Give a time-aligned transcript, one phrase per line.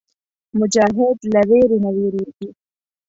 [0.59, 2.49] مجاهد له ویرې نه وېرېږي.